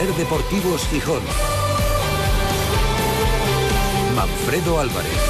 [0.00, 1.22] Ser Deportivos Gijón.
[4.16, 5.29] Manfredo Álvarez.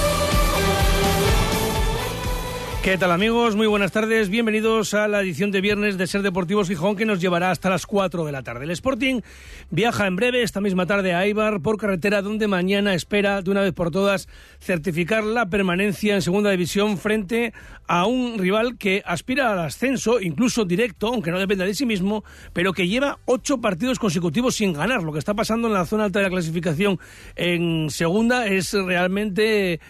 [2.83, 3.57] ¿Qué tal amigos?
[3.57, 4.31] Muy buenas tardes.
[4.31, 7.85] Bienvenidos a la edición de viernes de Ser Deportivos Gijón que nos llevará hasta las
[7.85, 8.65] 4 de la tarde.
[8.65, 9.21] El Sporting
[9.69, 13.61] viaja en breve esta misma tarde a Eibar por carretera donde mañana espera de una
[13.61, 14.29] vez por todas
[14.61, 17.53] certificar la permanencia en segunda división frente
[17.87, 22.25] a un rival que aspira al ascenso, incluso directo, aunque no dependa de sí mismo,
[22.55, 25.03] pero que lleva ocho partidos consecutivos sin ganar.
[25.03, 26.99] Lo que está pasando en la zona alta de la clasificación
[27.37, 29.81] en segunda es realmente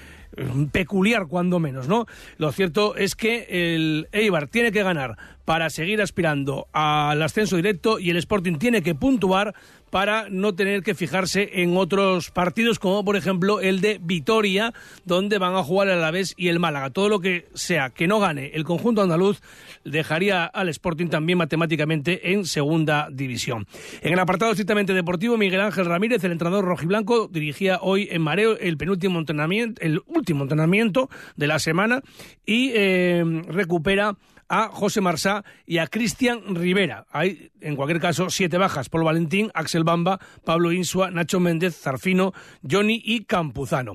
[0.73, 2.07] peculiar cuando menos, ¿no?
[2.39, 7.99] Lo cierto es que el Eibar tiene que ganar para seguir aspirando al ascenso directo
[7.99, 9.55] y el Sporting tiene que puntuar
[9.91, 14.73] para no tener que fijarse en otros partidos como por ejemplo el de Vitoria
[15.05, 16.91] donde van a jugar el Alavés y el Málaga.
[16.91, 19.43] Todo lo que sea que no gane el conjunto andaluz
[19.85, 23.66] dejaría al Sporting también matemáticamente en segunda división.
[24.02, 28.57] En el apartado estrictamente deportivo Miguel Ángel Ramírez, el entrenador rojiblanco, dirigía hoy en Mareo
[28.59, 32.02] el penúltimo entrenamiento, el último entrenamiento de la semana
[32.47, 34.16] y eh, recupera
[34.51, 37.06] a José Marsá y a Cristian Rivera.
[37.10, 38.88] Hay, en cualquier caso, siete bajas.
[38.88, 42.34] Paul Valentín, Axel Bamba, Pablo Insua, Nacho Méndez, Zarfino,
[42.68, 43.95] Johnny y Campuzano.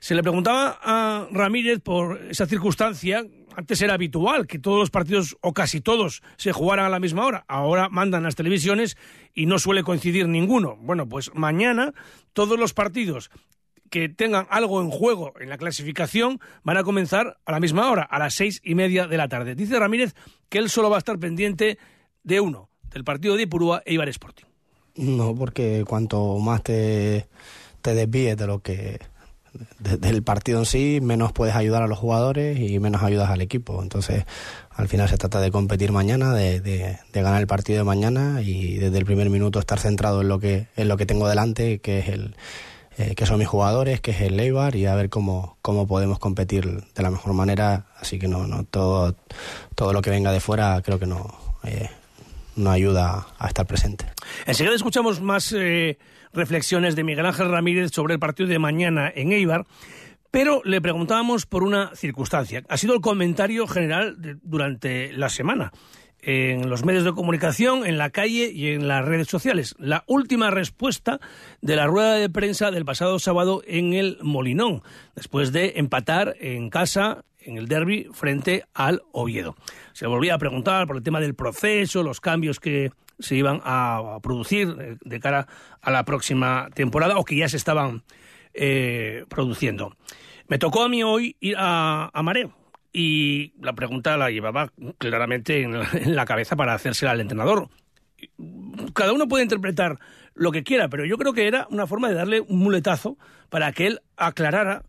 [0.00, 3.24] Se le preguntaba a Ramírez por esa circunstancia.
[3.56, 7.24] Antes era habitual que todos los partidos, o casi todos, se jugaran a la misma
[7.24, 7.44] hora.
[7.48, 8.98] Ahora mandan las televisiones
[9.32, 10.76] y no suele coincidir ninguno.
[10.76, 11.94] Bueno, pues mañana
[12.34, 13.30] todos los partidos
[13.90, 18.02] que tengan algo en juego en la clasificación van a comenzar a la misma hora,
[18.02, 19.54] a las seis y media de la tarde.
[19.54, 20.14] Dice Ramírez
[20.48, 21.78] que él solo va a estar pendiente
[22.22, 24.46] de uno, del partido de Ipurúa e Ibar Sporting.
[24.96, 27.26] No, porque cuanto más te,
[27.82, 28.98] te desvíes de lo que
[29.78, 33.80] del partido en sí, menos puedes ayudar a los jugadores y menos ayudas al equipo.
[33.82, 34.24] Entonces,
[34.70, 38.42] al final se trata de competir mañana, de, de, de, ganar el partido de mañana
[38.42, 41.78] y desde el primer minuto estar centrado en lo que, en lo que tengo delante,
[41.78, 42.34] que es el,
[42.96, 46.18] eh, que son mis jugadores, que es el Leibar, y a ver cómo, cómo podemos
[46.18, 47.86] competir de la mejor manera.
[47.98, 49.16] Así que no, no todo,
[49.74, 51.90] todo lo que venga de fuera creo que no, eh,
[52.56, 54.06] no ayuda a estar presente.
[54.46, 55.98] Enseguida escuchamos más eh,
[56.32, 59.66] reflexiones de Miguel Ángel Ramírez sobre el partido de mañana en Eibar.
[60.30, 62.64] Pero le preguntábamos por una circunstancia.
[62.68, 65.72] Ha sido el comentario general de, durante la semana
[66.26, 69.74] en los medios de comunicación, en la calle y en las redes sociales.
[69.78, 71.20] La última respuesta
[71.60, 74.82] de la rueda de prensa del pasado sábado en el Molinón,
[75.14, 79.54] después de empatar en casa en el derby frente al Oviedo.
[79.92, 84.18] Se volvía a preguntar por el tema del proceso, los cambios que se iban a
[84.22, 85.46] producir de cara
[85.82, 88.02] a la próxima temporada o que ya se estaban
[88.54, 89.94] eh, produciendo.
[90.48, 92.63] Me tocó a mí hoy ir a, a Mareo
[92.96, 97.68] y la pregunta la llevaba claramente en la, cabeza para hacérsela al entrenador.
[98.94, 99.98] Cada uno puede interpretar
[100.34, 103.18] lo que quiera, pero yo creo que era una forma de darle un muletazo
[103.50, 104.84] para que él aclarara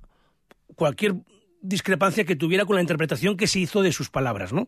[0.76, 1.16] cualquier
[1.62, 4.68] discrepancia que tuviera con la interpretación que se hizo de sus palabras, ¿no?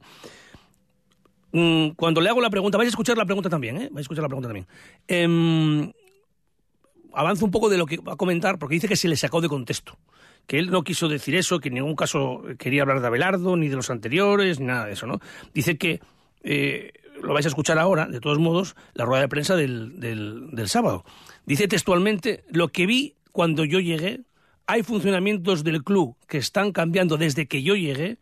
[1.52, 3.90] Mm, cuando le hago la pregunta, vais a escuchar la pregunta también, ¿eh?
[3.92, 4.68] Vais a escuchar la pregunta también.
[5.08, 5.94] Eh,
[7.14, 9.42] avanzo un poco de lo que va a comentar, porque dice que se le sacó
[9.42, 9.96] de contexto
[10.48, 13.68] que él no quiso decir eso, que en ningún caso quería hablar de Abelardo, ni
[13.68, 15.20] de los anteriores, ni nada de eso, ¿no?
[15.54, 16.00] Dice que,
[16.44, 20.52] eh, lo vais a escuchar ahora, de todos modos, la rueda de prensa del, del,
[20.52, 21.04] del sábado.
[21.46, 24.22] Dice textualmente, lo que vi cuando yo llegué,
[24.66, 28.18] hay funcionamientos del club que están cambiando desde que yo llegué,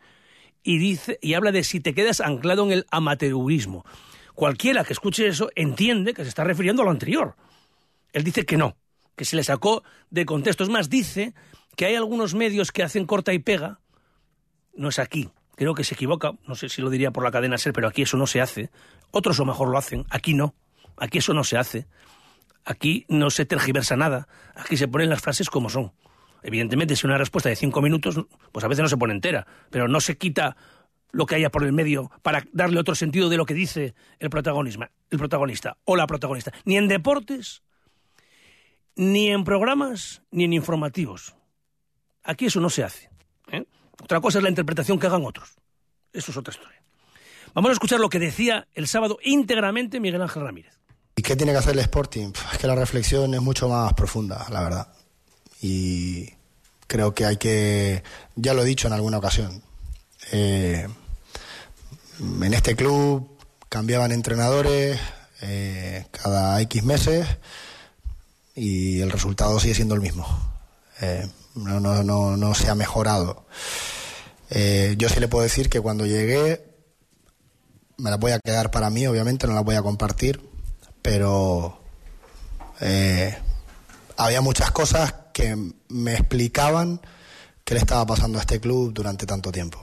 [0.66, 3.86] y, dice, y habla de si te quedas anclado en el amateurismo.
[4.34, 7.36] Cualquiera que escuche eso entiende que se está refiriendo a lo anterior.
[8.12, 8.76] Él dice que no,
[9.16, 10.64] que se le sacó de contexto.
[10.64, 11.36] Es más, dice
[11.76, 13.80] que hay algunos medios que hacen corta y pega,
[14.76, 15.30] no es aquí.
[15.56, 18.02] Creo que se equivoca, no sé si lo diría por la cadena SER, pero aquí
[18.02, 18.70] eso no se hace.
[19.12, 20.54] Otros lo mejor lo hacen, aquí no.
[20.98, 21.88] Aquí eso no se hace.
[22.66, 24.28] Aquí no se tergiversa nada.
[24.56, 25.94] Aquí se ponen las frases como son.
[26.44, 28.20] Evidentemente, si una respuesta de cinco minutos,
[28.52, 30.58] pues a veces no se pone entera, pero no se quita
[31.12, 34.30] lo que haya por el medio para darle otro sentido de lo que dice el,
[34.30, 36.52] protagonismo, el protagonista o la protagonista.
[36.66, 37.64] Ni en deportes,
[38.96, 41.35] ni en programas, ni en informativos.
[42.26, 43.10] Aquí eso no se hace.
[43.52, 43.66] ¿eh?
[44.04, 45.50] Otra cosa es la interpretación que hagan otros.
[46.12, 46.82] Eso es otra historia.
[47.54, 50.74] Vamos a escuchar lo que decía el sábado íntegramente Miguel Ángel Ramírez.
[51.16, 52.34] ¿Y qué tiene que hacer el Sporting?
[52.52, 54.88] Es que la reflexión es mucho más profunda, la verdad.
[55.62, 56.30] Y
[56.88, 58.04] creo que hay que,
[58.36, 59.64] ya lo he dicho en alguna ocasión,
[60.32, 60.88] eh,
[62.20, 63.38] en este club
[63.70, 65.00] cambiaban entrenadores
[65.42, 67.28] eh, cada X meses
[68.56, 70.26] y el resultado sigue siendo el mismo.
[71.56, 73.46] No, no, no, no se ha mejorado.
[74.50, 76.64] Eh, yo sí le puedo decir que cuando llegué
[77.98, 80.42] me la voy a quedar para mí, obviamente, no la voy a compartir,
[81.02, 81.82] pero
[82.82, 83.34] Eh,
[84.18, 85.56] había muchas cosas que
[85.88, 87.00] me explicaban
[87.64, 89.80] qué le estaba pasando a este club durante tanto tiempo.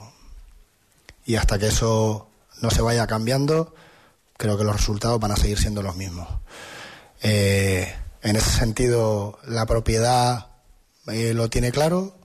[1.25, 2.29] Y hasta que eso
[2.61, 3.73] no se vaya cambiando,
[4.37, 6.27] creo que los resultados van a seguir siendo los mismos.
[7.23, 7.91] Eh,
[8.21, 10.52] en ese sentido, la propiedad
[11.07, 12.15] eh, lo tiene claro.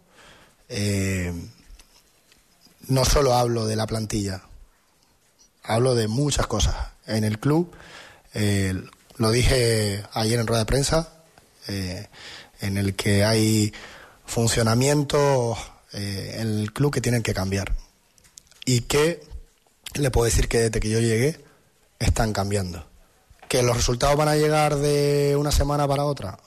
[0.69, 1.32] Eh,
[2.88, 4.42] no solo hablo de la plantilla,
[5.62, 6.75] hablo de muchas cosas.
[7.06, 7.72] En el club,
[9.16, 11.22] lo dije ayer en rueda de prensa,
[11.66, 13.72] en el que hay
[14.26, 15.58] funcionamientos
[15.92, 17.75] en el club que tienen que cambiar.
[18.64, 19.22] Y que
[19.94, 21.42] le puedo decir que desde que yo llegué
[21.98, 22.86] están cambiando.
[23.48, 26.38] ¿Que los resultados van a llegar de una semana para otra?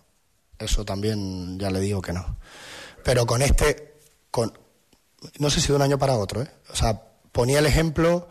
[0.62, 2.38] Eso también ya le digo que no.
[3.04, 3.96] Pero con este,
[4.30, 4.54] con,
[5.40, 6.52] no sé si de un año para otro, ¿eh?
[6.72, 8.30] O sea, ponía el ejemplo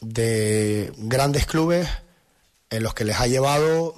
[0.00, 1.88] de grandes clubes
[2.68, 3.94] en los que les ha llevado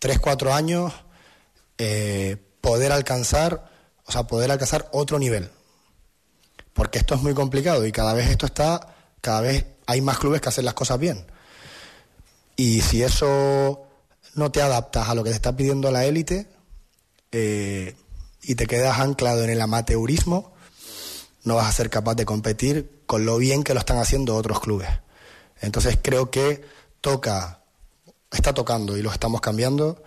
[0.00, 0.92] tres, cuatro años
[1.78, 3.70] eh, poder alcanzar,
[4.04, 5.50] o sea, poder alcanzar otro nivel.
[6.72, 10.40] Porque esto es muy complicado y cada vez esto está, cada vez hay más clubes
[10.40, 11.24] que hacen las cosas bien.
[12.56, 13.89] Y si eso
[14.34, 16.46] no te adaptas a lo que te está pidiendo la élite
[17.32, 17.94] eh,
[18.42, 20.52] y te quedas anclado en el amateurismo,
[21.44, 24.60] no vas a ser capaz de competir con lo bien que lo están haciendo otros
[24.60, 24.88] clubes.
[25.60, 26.64] Entonces creo que
[27.00, 27.62] toca,
[28.30, 30.02] está tocando y lo estamos cambiando,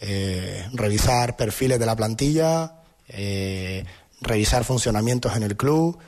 [0.00, 3.84] eh, revisar perfiles de la plantilla, eh,
[4.20, 5.98] revisar funcionamientos en el club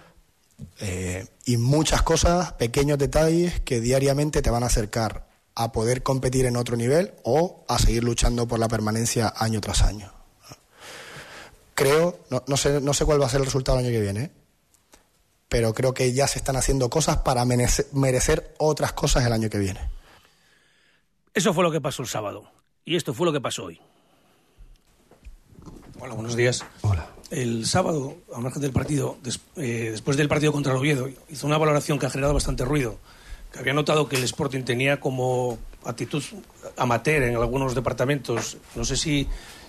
[1.47, 5.30] y muchas cosas, pequeños detalles que diariamente te van a acercar
[5.61, 9.83] a poder competir en otro nivel o a seguir luchando por la permanencia año tras
[9.83, 10.11] año.
[11.75, 14.31] Creo, no, sé, no sé cuál va a ser el resultado el año que viene,
[15.51, 19.59] pero creo que ya se están haciendo cosas para merecer, otras cosas el año que
[19.59, 19.81] viene.
[21.35, 22.51] Eso fue lo que pasó el sábado
[22.87, 23.79] y esto fue lo que pasó hoy.
[25.99, 26.65] Hola, buenos días.
[26.81, 27.07] Hola.
[27.31, 29.19] El sábado, al margen del partido,
[29.57, 32.99] eh, después del partido contra el Oviedo, hizo una valoración que ha generado bastante ruido
[33.53, 36.23] que había notado que el Sporting tenía como actitud
[36.77, 38.59] amateur en algunos departamentos.
[38.75, 39.27] No sé si,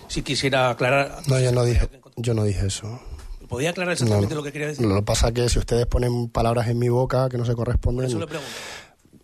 [0.08, 1.18] si quisiera aclarar.
[1.26, 3.00] No, yo no dije, yo no dije eso.
[3.48, 4.86] ¿Podía aclarar exactamente lo que quería decir?
[4.86, 7.54] Lo que pasa es que si ustedes ponen palabras en mi boca que no se
[7.54, 8.06] corresponden.
[8.06, 8.50] Eso le pregunto.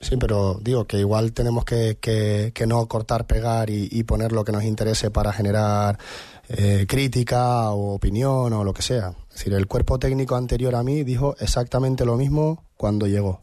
[0.01, 4.31] Sí, pero digo que igual tenemos que, que, que no cortar, pegar y, y, poner
[4.31, 5.99] lo que nos interese para generar
[6.49, 9.15] eh, crítica o opinión o lo que sea.
[9.31, 13.43] Es decir, el cuerpo técnico anterior a mí dijo exactamente lo mismo cuando llegó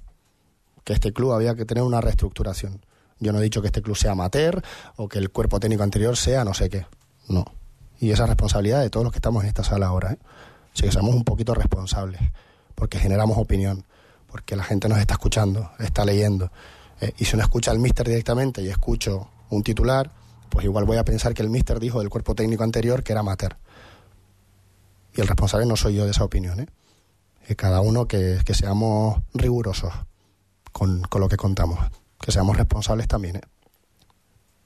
[0.85, 2.85] que este club había que tener una reestructuración.
[3.19, 4.63] Yo no he dicho que este club sea amateur
[4.95, 6.85] o que el cuerpo técnico anterior sea no sé qué.
[7.27, 7.43] No.
[7.99, 10.13] Y esa responsabilidad de todos los que estamos en esta sala ahora.
[10.13, 10.19] ¿eh?
[10.73, 12.21] Así que somos un poquito responsables,
[12.75, 13.83] porque generamos opinión,
[14.27, 16.51] porque la gente nos está escuchando, está leyendo.
[17.01, 20.11] Eh, y si uno escucha al míster directamente y escucho un titular,
[20.49, 23.21] pues igual voy a pensar que el míster dijo del cuerpo técnico anterior que era
[23.21, 23.55] amateur.
[25.15, 26.59] Y el responsable no soy yo de esa opinión.
[26.59, 27.55] ¿eh?
[27.55, 29.93] Cada uno que, que seamos rigurosos
[30.75, 31.79] con, lo que contamos.
[32.19, 33.37] Que seamos responsables también.
[33.37, 33.41] ¿eh?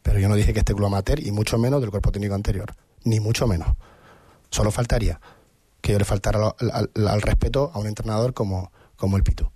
[0.01, 2.73] Pero yo no dije que este club amateur y mucho menos del cuerpo técnico anterior.
[3.03, 3.69] Ni mucho menos.
[4.49, 5.21] Solo faltaría
[5.81, 9.51] que yo le faltara al, respeto a un entrenador como, como el Pito.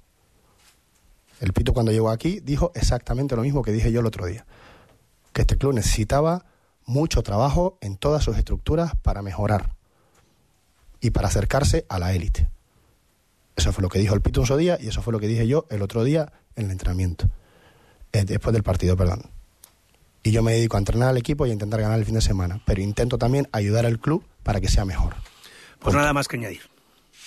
[1.39, 4.45] El Pito cuando llegó aquí dijo exactamente lo mismo que dije yo el otro día.
[5.33, 6.45] Que este club necesitaba
[6.85, 9.75] mucho trabajo en todas sus estructuras para mejorar
[11.01, 12.47] y para acercarse a la élite.
[13.55, 15.27] Eso fue lo que dijo el Pito un solo día y eso fue lo que
[15.27, 17.29] dije yo el otro día en el entrenamiento.
[18.11, 19.29] Eh, después del partido, perdón.
[20.23, 22.21] Y yo me dedico a entrenar al equipo y a intentar ganar el fin de
[22.21, 22.61] semana.
[22.65, 25.15] Pero intento también ayudar al club para que sea mejor.
[25.79, 26.61] Pues nada más que añadir.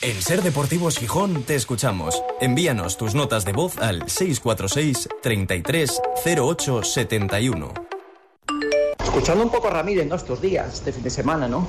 [0.03, 2.23] En Ser Deportivos Gijón te escuchamos.
[2.41, 6.01] Envíanos tus notas de voz al 646 33
[6.39, 7.73] 08 71.
[9.03, 10.17] Escuchando un poco a Ramírez ¿no?
[10.17, 11.67] estos días, este fin de semana, ¿no?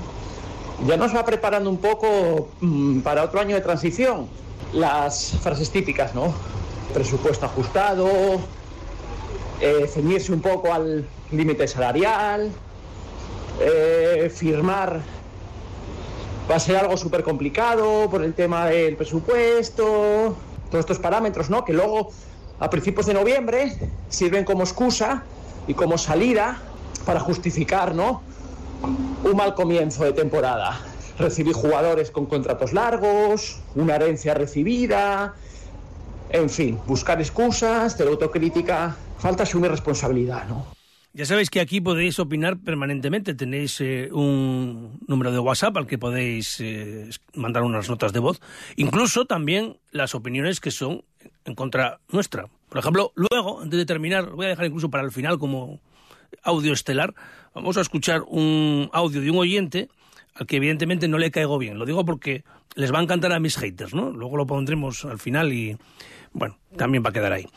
[0.86, 4.28] Ya nos va preparando un poco mmm, para otro año de transición.
[4.74, 6.34] Las frases típicas, ¿no?
[6.94, 8.10] presupuesto ajustado,
[9.62, 12.52] eh, ceñirse un poco al límite salarial,
[13.60, 15.02] eh, firmar
[16.50, 20.36] va a ser algo súper complicado por el tema del presupuesto,
[20.70, 21.66] todos estos parámetros, ¿no?
[21.66, 22.12] Que luego
[22.60, 23.78] a principios de noviembre
[24.10, 25.24] sirven como excusa
[25.68, 26.58] y como salida
[27.06, 28.22] para justificar, ¿no?
[29.24, 30.80] Un mal comienzo de temporada.
[31.18, 35.36] Recibir jugadores con contratos largos, una herencia recibida,
[36.30, 40.78] en fin, buscar excusas, hacer autocrítica, falta asumir responsabilidad, ¿no?
[41.14, 43.34] Ya sabéis que aquí podéis opinar permanentemente.
[43.34, 48.40] Tenéis eh, un número de WhatsApp al que podéis eh, mandar unas notas de voz.
[48.76, 51.04] Incluso también las opiniones que son
[51.46, 52.46] en contra nuestra.
[52.70, 55.80] Por ejemplo, luego, antes de terminar, voy a dejar incluso para el final como
[56.44, 57.16] audio estelar,
[57.56, 59.90] vamos a escuchar un audio de un oyente
[60.40, 61.80] al que evidentemente no le caigo bien.
[61.80, 62.44] Lo digo porque
[62.76, 64.12] les va a encantar a mis haters, ¿no?
[64.12, 65.78] Luego lo pondremos al final y,
[66.34, 67.48] bueno, también va a quedar ahí.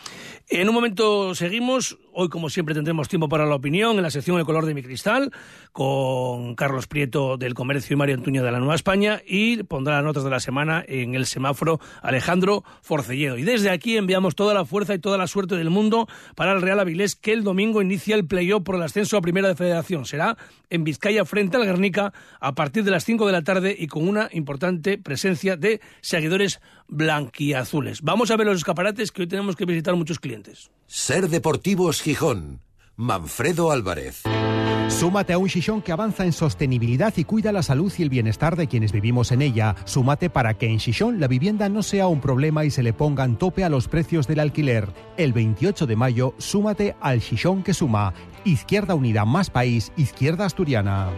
[0.49, 1.99] En un momento seguimos.
[2.13, 4.83] Hoy, como siempre, tendremos tiempo para la opinión en la sección El color de mi
[4.83, 5.31] cristal
[5.71, 10.05] con Carlos Prieto del Comercio y Mario Antuño de la Nueva España y pondrá las
[10.05, 13.39] notas de la semana en el semáforo Alejandro Forcelledo.
[13.39, 16.63] Y desde aquí enviamos toda la fuerza y toda la suerte del mundo para el
[16.63, 20.05] Real Avilés que el domingo inicia el playoff por el ascenso a Primera de Federación.
[20.05, 20.37] Será
[20.69, 24.09] en Vizcaya frente al Guernica a partir de las 5 de la tarde y con
[24.09, 28.03] una importante presencia de seguidores blanquiazules.
[28.03, 30.71] Vamos a ver los escaparates que hoy tenemos que visitar muchos clientes.
[30.87, 32.61] Ser Deportivos Gijón.
[32.97, 34.23] Manfredo Álvarez.
[34.91, 38.57] Súmate a un Gijón que avanza en sostenibilidad y cuida la salud y el bienestar
[38.57, 39.77] de quienes vivimos en ella.
[39.85, 43.39] Súmate para que en Gijón la vivienda no sea un problema y se le pongan
[43.39, 44.89] tope a los precios del alquiler.
[45.17, 48.13] El 28 de mayo, súmate al Gijón que suma.
[48.45, 51.09] Izquierda Unida más País, Izquierda Asturiana.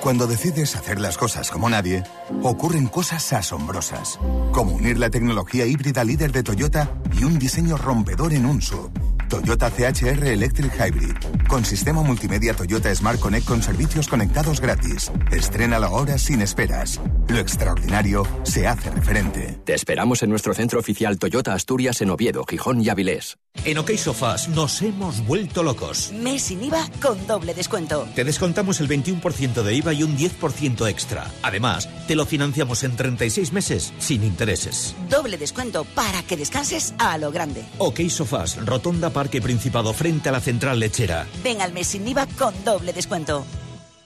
[0.00, 2.04] Cuando decides hacer las cosas como nadie,
[2.42, 4.18] ocurren cosas asombrosas,
[4.52, 8.90] como unir la tecnología híbrida líder de Toyota y un diseño rompedor en un sub.
[9.28, 11.16] Toyota CHR Electric Hybrid,
[11.48, 15.10] con sistema multimedia Toyota Smart Connect con servicios conectados gratis.
[15.32, 17.00] Estrena ahora sin esperas.
[17.28, 19.58] Lo extraordinario se hace referente.
[19.64, 23.36] Te esperamos en nuestro centro oficial Toyota Asturias en Oviedo, Gijón y Avilés.
[23.64, 26.12] En OK Sofás nos hemos vuelto locos.
[26.12, 28.06] Mes sin IVA con doble descuento.
[28.14, 31.26] Te descontamos el 21% de IVA y un 10% extra.
[31.42, 34.94] Además, te lo financiamos en 36 meses sin intereses.
[35.10, 37.64] Doble descuento para que descanses a lo grande.
[37.78, 41.26] OK Sofás, Rotonda Parque Principado frente a la central lechera.
[41.42, 43.44] Ven al mes sin IVA con doble descuento.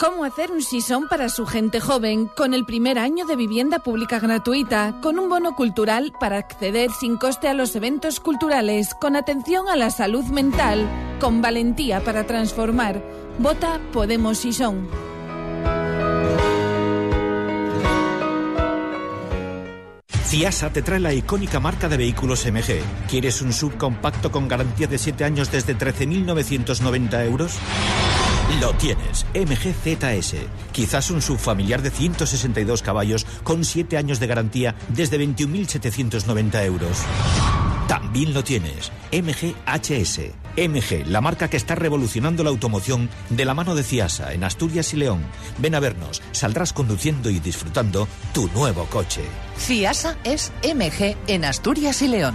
[0.00, 4.18] ¿Cómo hacer un sisón para su gente joven con el primer año de vivienda pública
[4.18, 9.68] gratuita, con un bono cultural para acceder sin coste a los eventos culturales, con atención
[9.68, 10.88] a la salud mental,
[11.20, 13.02] con valentía para transformar?
[13.38, 14.88] Vota Podemos Sisón.
[20.24, 22.80] Ciasa te trae la icónica marca de vehículos MG.
[23.08, 27.60] ¿Quieres un subcompacto con garantía de 7 años desde 13.990 euros?
[28.60, 30.34] Lo tienes, MGZS.
[30.72, 36.98] Quizás un subfamiliar de 162 caballos con 7 años de garantía desde 21.790 euros.
[37.88, 40.20] También lo tienes, MGHS.
[40.56, 44.94] MG, la marca que está revolucionando la automoción de la mano de Ciasa en Asturias
[44.94, 45.22] y León.
[45.58, 49.22] Ven a vernos, saldrás conduciendo y disfrutando tu nuevo coche.
[49.56, 52.34] Ciasa es MG en Asturias y León.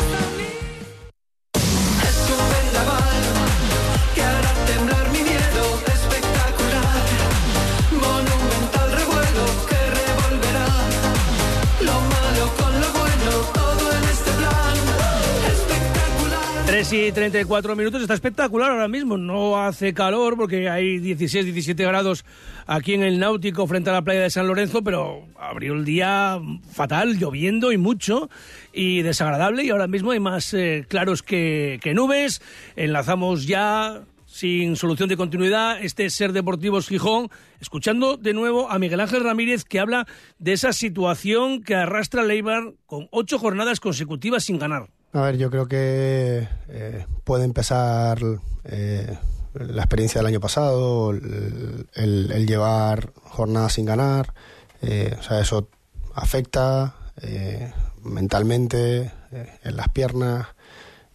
[16.93, 22.25] y 34 minutos, está espectacular ahora mismo, no hace calor porque hay 16, 17 grados
[22.67, 26.41] aquí en el Náutico frente a la playa de San Lorenzo, pero abrió el día
[26.71, 28.29] fatal, lloviendo y mucho
[28.73, 29.63] y desagradable.
[29.63, 32.41] Y ahora mismo hay más eh, claros que, que nubes,
[32.75, 37.29] enlazamos ya sin solución de continuidad este Ser Deportivos Gijón,
[37.61, 40.07] escuchando de nuevo a Miguel Ángel Ramírez que habla
[40.39, 44.89] de esa situación que arrastra Leibar con ocho jornadas consecutivas sin ganar.
[45.13, 48.19] A ver, yo creo que eh, puede empezar
[48.63, 49.17] eh,
[49.53, 54.33] la experiencia del año pasado, el, llevar jornadas sin ganar,
[54.81, 55.67] eh, o sea, eso
[56.15, 60.47] afecta eh, mentalmente, eh, en las piernas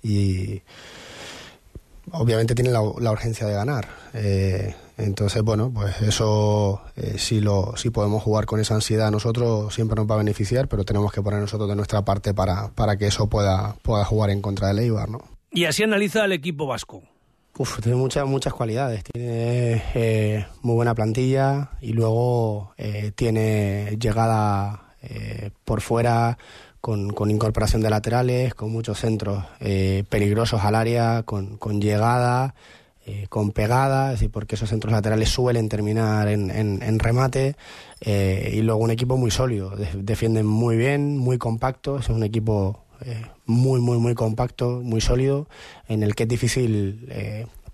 [0.03, 0.63] y
[2.13, 3.89] obviamente tiene la urgencia de ganar.
[4.99, 9.97] Entonces, bueno, pues eso eh, si, lo, si podemos jugar con esa ansiedad nosotros siempre
[9.97, 13.07] nos va a beneficiar, pero tenemos que poner nosotros de nuestra parte para, para que
[13.07, 15.21] eso pueda, pueda jugar en contra del Eibar, ¿no?
[15.51, 17.03] Y así analiza el equipo vasco.
[17.59, 19.05] Uf, tiene muchas muchas cualidades.
[19.05, 26.37] Tiene eh, muy buena plantilla y luego eh, tiene llegada eh, por fuera
[26.81, 32.55] con, con incorporación de laterales, con muchos centros eh, peligrosos al área, con, con llegada,
[33.07, 37.57] eh, con pegada, es decir, porque esos centros laterales suelen terminar en, en- en remate.
[38.01, 42.23] eh, y luego un equipo muy sólido, de- defienden muy bien, muy compacto, es un
[42.25, 45.49] equipo eh, muy, muy, muy compacto, muy sólido,
[45.89, 47.09] en el que es difícil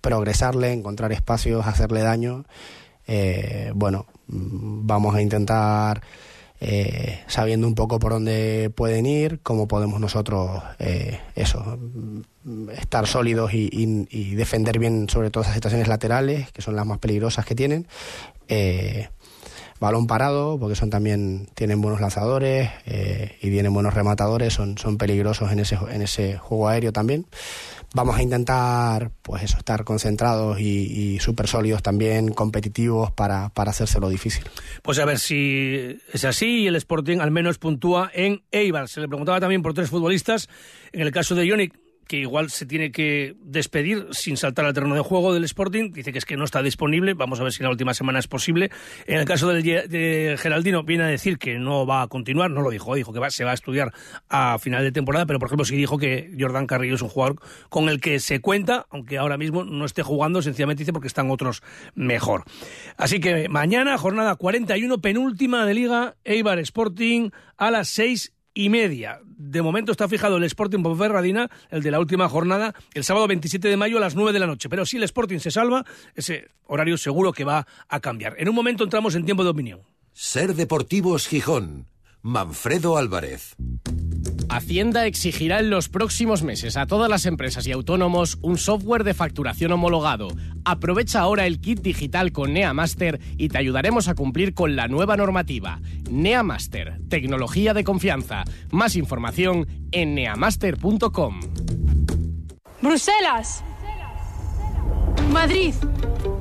[0.00, 2.44] progresarle, encontrar espacios, hacerle daño.
[3.74, 6.02] Bueno, mm, vamos a intentar,
[6.64, 11.76] eh, sabiendo un poco por dónde pueden ir, cómo podemos nosotros, eh, eso,
[12.78, 17.44] estar sólidos y defender bien sobre todo esas situaciones laterales, que son las más peligrosas
[17.44, 17.88] que tienen.
[18.46, 19.08] Eh,
[19.80, 24.96] balón parado, porque son también, tienen buenos lanzadores eh, y tienen buenos rematadores, son, son
[24.96, 27.26] peligrosos en ese, en ese juego aéreo también.
[27.94, 30.64] Vamos a intentar, pues eso, estar concentrados y,
[31.14, 34.44] y súper sólidos también, competitivos para, para hacérselo difícil.
[34.82, 38.88] Pues a ver si es así y el Sporting al menos puntúa en Eibar.
[38.88, 40.48] Se le preguntaba también por tres futbolistas.
[40.92, 41.81] En el caso de Ionic,
[42.12, 45.92] que igual se tiene que despedir sin saltar al terreno de juego del Sporting.
[45.92, 47.14] Dice que es que no está disponible.
[47.14, 48.70] Vamos a ver si en la última semana es posible.
[49.06, 52.50] En el caso del de Geraldino, viene a decir que no va a continuar.
[52.50, 53.94] No lo dijo, dijo que se va a estudiar
[54.28, 55.24] a final de temporada.
[55.24, 57.40] Pero, por ejemplo, sí dijo que Jordan Carrillo es un jugador
[57.70, 61.30] con el que se cuenta, aunque ahora mismo no esté jugando, sencillamente dice porque están
[61.30, 61.62] otros
[61.94, 62.44] mejor.
[62.98, 69.20] Así que mañana, jornada 41, penúltima de Liga, Eibar Sporting a las seis y media.
[69.24, 73.68] De momento está fijado el Sporting Ponferradina, el de la última jornada, el sábado 27
[73.68, 74.68] de mayo a las 9 de la noche.
[74.68, 78.36] Pero si el Sporting se salva, ese horario seguro que va a cambiar.
[78.38, 79.80] En un momento entramos en tiempo de opinión.
[80.12, 81.86] Ser Deportivos Gijón.
[82.22, 83.56] Manfredo Álvarez.
[84.52, 89.14] Hacienda exigirá en los próximos meses a todas las empresas y autónomos un software de
[89.14, 90.28] facturación homologado.
[90.66, 95.16] Aprovecha ahora el kit digital con NeaMaster y te ayudaremos a cumplir con la nueva
[95.16, 95.80] normativa.
[96.10, 98.44] NeaMaster, tecnología de confianza.
[98.70, 101.40] Más información en neamaster.com.
[102.82, 103.64] Bruselas.
[105.32, 105.72] Madrid.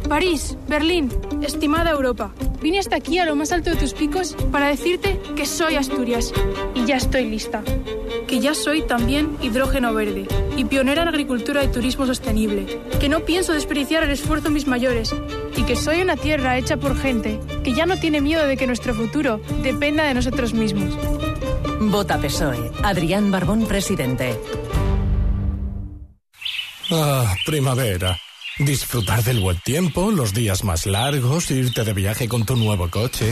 [0.10, 0.58] París.
[0.68, 1.10] Berlín.
[1.42, 2.34] Estimada Europa.
[2.62, 6.32] Vine hasta aquí a lo más alto de tus picos para decirte que soy Asturias.
[6.76, 7.64] Y ya estoy lista.
[8.28, 12.80] Que ya soy también hidrógeno verde y pionera en agricultura y turismo sostenible.
[13.00, 15.14] Que no pienso desperdiciar el esfuerzo de mis mayores.
[15.58, 18.68] Y que soy una tierra hecha por gente que ya no tiene miedo de que
[18.68, 20.96] nuestro futuro dependa de nosotros mismos.
[21.80, 22.72] Vota PSOE.
[22.84, 24.38] Adrián Barbón, presidente.
[26.92, 28.18] Ah, primavera.
[28.66, 33.32] Disfrutar del buen tiempo, los días más largos, irte de viaje con tu nuevo coche.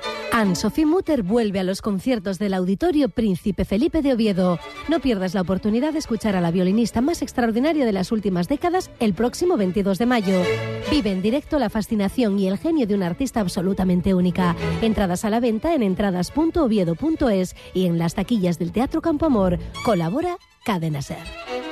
[0.41, 4.57] Anne-Sophie Mutter vuelve a los conciertos del Auditorio Príncipe Felipe de Oviedo.
[4.89, 8.89] No pierdas la oportunidad de escuchar a la violinista más extraordinaria de las últimas décadas
[8.99, 10.41] el próximo 22 de mayo.
[10.89, 14.55] Vive en directo la fascinación y el genio de una artista absolutamente única.
[14.81, 19.59] Entradas a la venta en entradas.oviedo.es y en las taquillas del Teatro Campo Amor.
[19.85, 21.70] Colabora Cadena Ser.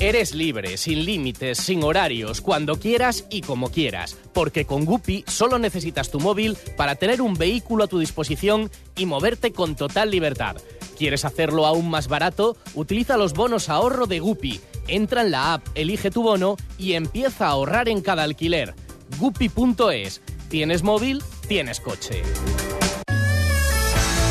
[0.00, 5.58] Eres libre, sin límites, sin horarios, cuando quieras y como quieras, porque con Guppy solo
[5.58, 10.56] necesitas tu móvil para tener un vehículo a tu disposición y moverte con total libertad.
[10.96, 12.56] ¿Quieres hacerlo aún más barato?
[12.74, 14.62] Utiliza los bonos ahorro de Guppy.
[14.88, 18.74] Entra en la app, elige tu bono y empieza a ahorrar en cada alquiler.
[19.18, 20.22] Guppy.es.
[20.48, 21.22] ¿Tienes móvil?
[21.46, 22.22] Tienes coche.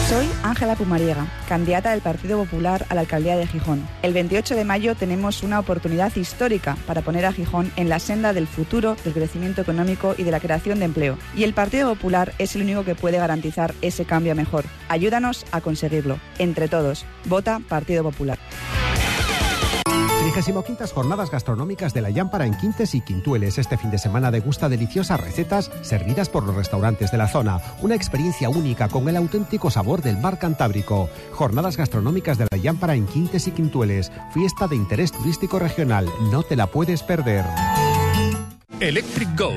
[0.10, 3.88] Soy Ángela Pumariega, candidata del Partido Popular a la alcaldía de Gijón.
[4.02, 8.34] El 28 de mayo tenemos una oportunidad histórica para poner a Gijón en la senda
[8.34, 11.19] del futuro, del crecimiento económico y de la creación de empleo.
[11.36, 14.65] Y el Partido Popular es el único que puede garantizar ese cambio mejor.
[14.88, 16.17] Ayúdanos a conseguirlo.
[16.39, 18.39] Entre todos, vota Partido Popular.
[20.32, 23.58] 35 jornadas gastronómicas de la Llámpara en Quintes y Quintueles.
[23.58, 27.60] Este fin de semana degusta deliciosas recetas servidas por los restaurantes de la zona.
[27.82, 31.10] Una experiencia única con el auténtico sabor del mar Cantábrico.
[31.32, 34.12] Jornadas gastronómicas de la Llámpara en Quintes y Quintueles.
[34.34, 36.08] Fiesta de interés turístico regional.
[36.32, 37.46] No te la puedes perder.
[38.80, 39.54] Electric Go.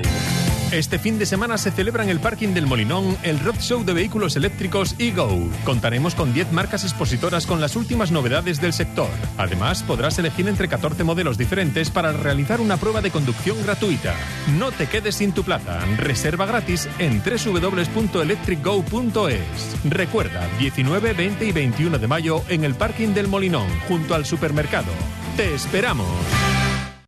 [0.73, 3.93] Este fin de semana se celebra en el parking del Molinón el Road Show de
[3.93, 5.47] vehículos eléctricos eGo.
[5.65, 9.11] Contaremos con 10 marcas expositoras con las últimas novedades del sector.
[9.37, 14.15] Además, podrás elegir entre 14 modelos diferentes para realizar una prueba de conducción gratuita.
[14.57, 15.79] No te quedes sin tu plaza.
[15.97, 19.77] Reserva gratis en www.electricgo.es.
[19.83, 24.89] Recuerda, 19, 20 y 21 de mayo en el parking del Molinón, junto al supermercado.
[25.37, 26.07] ¡Te esperamos!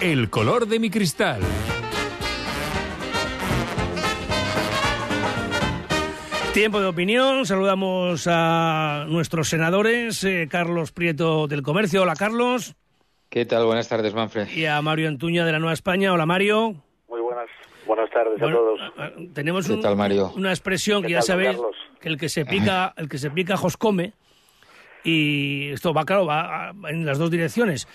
[0.00, 1.40] el color de mi cristal.
[6.54, 12.02] Tiempo de opinión, saludamos a nuestros senadores, eh, Carlos Prieto del Comercio.
[12.02, 12.74] Hola Carlos.
[13.28, 13.64] ¿Qué tal?
[13.66, 14.48] Buenas tardes, Manfred.
[14.48, 16.12] Y a Mario Antuña de la Nueva España.
[16.12, 16.74] Hola Mario.
[17.08, 17.46] Muy buenas,
[17.86, 19.32] buenas tardes Bueno, a todos.
[19.32, 20.32] tenemos ¿Qué un- tal, Mario?
[20.36, 21.76] una expresión que ¿Qué ya tal, sabéis Carlos?
[22.00, 24.12] que el que se pica, el que se pica come
[25.04, 27.86] y esto va claro, va en las dos direcciones.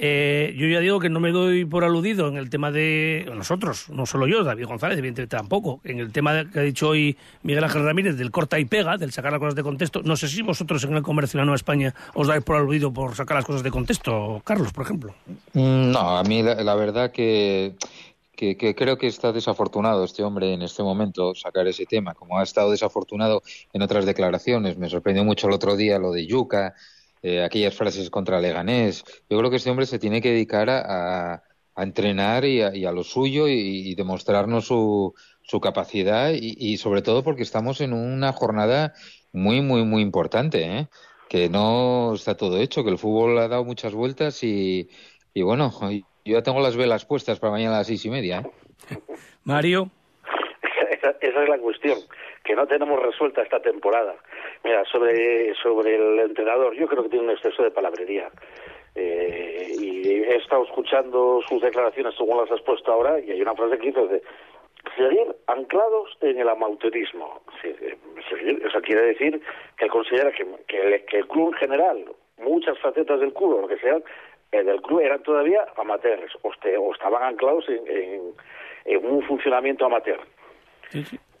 [0.00, 3.88] Eh, yo ya digo que no me doy por aludido en el tema de nosotros,
[3.90, 7.64] no solo yo, David González, evidentemente tampoco, en el tema que ha dicho hoy Miguel
[7.64, 10.02] Ángel Ramírez del corta y pega, del sacar las cosas de contexto.
[10.04, 12.92] No sé si vosotros en el comercio de la Nueva España os dais por aludido
[12.92, 15.14] por sacar las cosas de contexto, Carlos, por ejemplo.
[15.54, 17.74] Mm, No, a mí la, verdad que
[18.36, 22.70] creo que está desafortunado este hombre en este momento sacar ese tema, como ha estado
[22.70, 24.78] desafortunado en otras declaraciones.
[24.78, 26.74] Me sorprendió mucho el otro día lo de Yuca,
[27.22, 29.04] eh, aquellas frases contra Leganés.
[29.28, 31.42] Yo creo que este hombre se tiene que dedicar a, a-
[31.74, 33.52] a entrenar y a, y a lo suyo y,
[33.90, 38.94] y demostrarnos su, su capacidad y, y sobre todo porque estamos en una jornada
[39.32, 40.88] muy, muy, muy importante, ¿eh?
[41.28, 44.88] que no está todo hecho, que el fútbol ha dado muchas vueltas y,
[45.32, 48.40] y bueno, yo ya tengo las velas puestas para mañana a las seis y media.
[48.90, 48.98] ¿eh?
[49.44, 49.88] Mario.
[50.90, 51.98] Esa, esa es la cuestión,
[52.48, 54.16] que no tenemos resuelta esta temporada.
[54.64, 58.30] Mira, sobre, sobre el entrenador, yo creo que tiene un exceso de palabrería.
[58.94, 63.54] Eh, y he estado escuchando sus declaraciones, según las has puesto ahora, y hay una
[63.54, 64.22] frase que dice de
[64.96, 67.42] seguir anclados en el amateurismo.
[67.60, 67.98] Sí, eh,
[68.30, 69.42] seguir, eso quiere decir
[69.76, 70.46] que considera que,
[71.18, 72.04] el, club en general,
[72.38, 73.98] muchas facetas del club, lo que sea,
[74.52, 78.32] eh, del club eran todavía amateurs, o, este- estaban anclados en,
[79.04, 80.20] un funcionamiento amateur.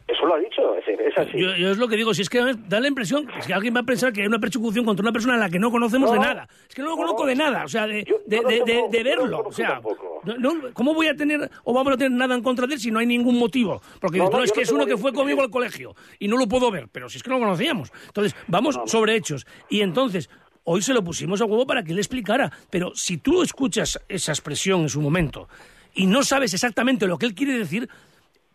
[0.08, 1.38] Eso lo ha dicho, es, así.
[1.38, 3.76] Yo, yo es lo que digo, si es que da la impresión es que alguien
[3.76, 6.10] va a pensar que hay una persecución contra una persona a la que no conocemos
[6.10, 6.48] de nada.
[6.66, 9.02] Es que no lo conozco no, de nada, o sea, de, de, yo de- de-
[9.02, 9.40] verlo.
[9.46, 9.80] O sea,
[10.72, 12.98] ¿cómo voy a tener o vamos a tener nada en contra de él si no
[13.00, 13.82] hay ningún motivo?
[14.00, 16.70] Porque No, es que es uno que fue conmigo al colegio y no lo puedo
[16.70, 17.92] ver, pero si es que no lo conocíamos.
[18.06, 19.46] Entonces, vamos sobre hechos.
[19.68, 20.30] Y entonces,
[20.64, 24.32] hoy se lo pusimos a huevo para que él explicara, pero si tú escuchas esa
[24.32, 25.48] expresión en su momento
[25.94, 27.88] y no sabes exactamente lo que él quiere decir,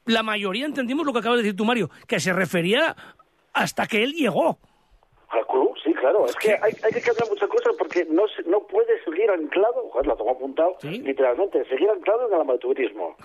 [0.05, 2.95] la mayoría entendimos lo que acabas de decir tú, Mario, que se refería
[3.53, 4.57] hasta que él llegó.
[5.29, 6.25] Al club, sí, claro.
[6.25, 10.05] Es que hay, hay que cambiar muchas cosas porque no no puede seguir anclado, joder,
[10.07, 13.15] lo tengo apuntado, literalmente, seguir anclado en el amateurismo.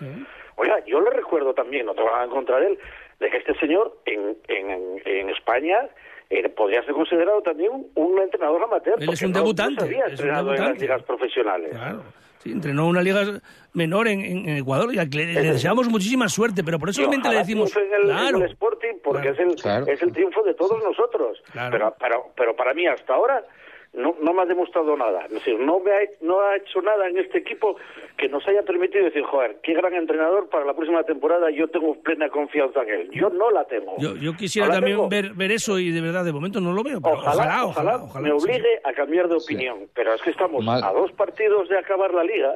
[0.57, 2.79] Oiga, yo le recuerdo también, no tengo nada en contra de él,
[3.21, 5.89] de que este señor en, en, en España
[6.31, 8.97] eh, podría ser considerado también un, un entrenador amateur.
[9.03, 10.81] Él es un debutante, No es un entrenado en las debutante.
[10.85, 11.71] ligas profesionales.
[11.73, 12.03] Claro.
[12.43, 13.41] Sí, entrenó una liga
[13.73, 17.01] menor en, en Ecuador y a que le, le deseamos muchísima suerte, pero por eso
[17.03, 17.75] solamente le decimos.
[17.77, 19.43] en el, claro, en el Sporting porque Claro.
[19.43, 19.87] es, el, Claro.
[19.87, 21.43] es el triunfo de todos nosotros.
[21.53, 21.71] Claro.
[21.73, 23.43] Pero, pero, pero para mí hasta ahora
[23.99, 25.25] no, no me ha demostrado nada.
[25.27, 27.77] Es decir, no, me ha, no ha hecho nada en este equipo
[28.17, 31.95] que nos haya permitido decir, joder, qué gran entrenador para la próxima temporada, yo tengo
[32.03, 33.11] plena confianza en él.
[33.13, 33.95] Yo no la tengo.
[33.99, 35.09] yo, yo quisiera también tengo.
[35.09, 37.01] ver, ver eso y de verdad de momento no lo veo.
[37.01, 38.45] pero Ojalá, ojalá, ojalá, me sí.
[38.47, 39.89] obligue a cambiar de opinión.
[39.95, 42.55] Pero es que estamos a dos partidos de acabar la liga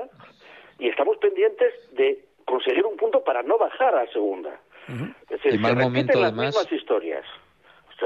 [0.78, 4.50] y estamos pendientes de conseguir un punto para no bajar a segunda.
[4.88, 6.46] Es decir, Y mal se repiten momento, las además.
[6.57, 7.24] mismas historias.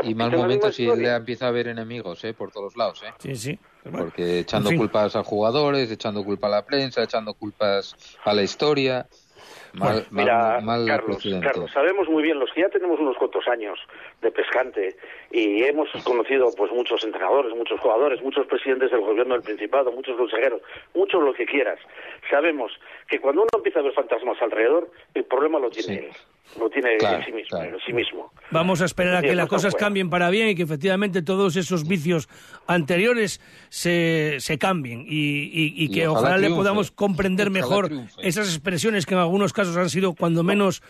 [0.02, 1.18] Y mal momento si historias.
[1.18, 2.34] empieza a haber enemigos ¿eh?
[2.34, 3.02] por todos lados.
[3.04, 3.12] ¿eh?
[3.18, 3.58] Sí, sí.
[3.90, 4.78] Porque echando En fin.
[4.80, 9.06] culpas a jugadores, echando culpa a la prensa, echando culpas a la historia.
[9.74, 11.22] Mal, Mira, mal, mal Carlos.
[11.42, 13.78] Carlos, sabemos muy bien, los que ya tenemos unos cuantos años
[14.22, 14.96] de pescante
[15.30, 20.16] y hemos conocido pues muchos entrenadores, muchos jugadores, muchos presidentes del gobierno del Principado, muchos
[20.16, 20.62] consejeros,
[20.94, 21.78] muchos lo que quieras.
[22.30, 22.72] Sabemos
[23.08, 26.08] que cuando uno empieza a ver fantasmas alrededor, el problema lo tiene él,
[26.58, 28.32] lo tiene Claro, en sí mismo, en sí mismo.
[28.50, 31.54] Vamos a esperar a Sí, que las cosas cambien para bien y que efectivamente todos
[31.56, 32.26] esos vicios
[32.66, 37.60] anteriores se, se cambien y, y- y Y que ojalá ojalá, le podamos comprender Ojalá
[37.60, 38.26] mejor triunfe.
[38.26, 40.82] esas expresiones que en algunos casos han sido cuando menos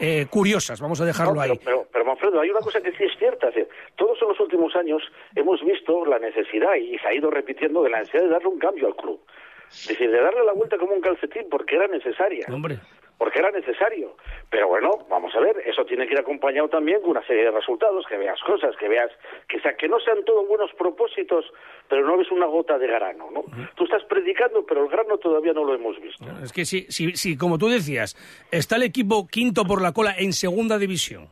[0.00, 0.80] eh, curiosas.
[0.80, 1.50] Vamos a dejarlo No, ahí.
[1.50, 3.48] pero, pero, pero, Manfredo, hay una cosa que sí es cierta.
[3.48, 5.02] es decir, todos en los últimos años
[5.34, 8.58] hemos visto la necesidad, y se ha ido repitiendo, de la necesidad de darle un
[8.58, 9.20] cambio al club.
[9.68, 12.46] Es decir, de darle la vuelta como un calcetín porque era necesaria.
[12.52, 12.78] Hombre.
[13.16, 14.16] Porque era necesario.
[14.50, 17.50] Pero bueno, vamos a ver, eso tiene que ir acompañado también con una serie de
[17.50, 19.10] resultados, que veas cosas, que veas,
[19.48, 21.46] que, sea, que no sean todos buenos propósitos,
[21.88, 23.44] pero no ves una gota de grano, ¿no?
[23.76, 26.24] Tú estás predicando, pero el grano todavía no lo hemos visto.
[26.42, 28.16] Es que si, si, si, como tú decías,
[28.50, 31.30] está el equipo quinto por la cola en segunda división.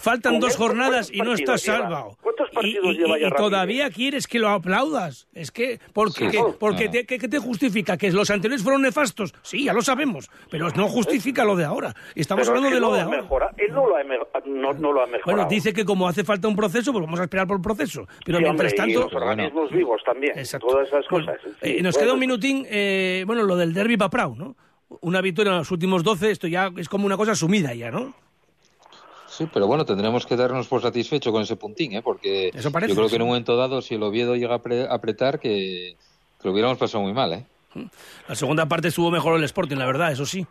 [0.00, 1.78] Faltan dos jornadas ¿cuántos y no estás lleva?
[1.78, 2.16] salvado.
[2.22, 5.28] ¿Cuántos Y, partidos y- lleva ya y todavía quieres que lo aplaudas.
[5.34, 6.90] Es que, porque, Sí, que- porque no.
[6.90, 7.96] te- ¿qué, qué te justifica?
[7.96, 9.34] ¿Que los anteriores fueron nefastos?
[9.42, 11.94] Sí, ya lo sabemos, pero no justifica lo de ahora.
[12.14, 13.50] Estamos Pero es hablando que de lo de ahora.
[13.58, 15.36] Él no lo ha, me- no, no lo ha mejorado.
[15.36, 18.06] Bueno, dice que como hace falta un proceso, pues vamos a esperar por el proceso.
[18.24, 19.00] Pero Sí, mientras hombre, y tanto...
[19.04, 21.36] los organismos vivos también, todas esas cosas.
[21.60, 24.56] Eh, Sí, nos bueno, queda un minutín, eh, bueno, lo del derby Paprau, ¿no?
[25.02, 28.14] Una victoria en los últimos 12, esto ya es como una cosa sumida ya, ¿no?
[29.40, 32.02] Sí, pero bueno, tendremos que darnos por satisfecho con ese puntín, ¿eh?
[32.02, 33.12] porque Eso parece, yo creo sí.
[33.12, 35.96] que en un momento dado, si el Oviedo llega a apre- a apretar, que,
[36.38, 37.32] que lo hubiéramos pasado muy mal.
[37.32, 37.44] ¿eh?
[38.28, 40.46] La segunda parte estuvo mejor el Sporting, la verdad, eso sí,